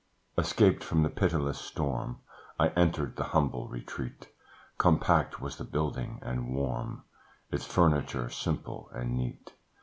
[0.35, 2.21] Escaped from the pitiless storm,
[2.59, 4.29] I entered the humble retreat;
[4.79, 7.03] Compact was the building, and warm,
[7.51, 9.53] Its furniture simple and neat.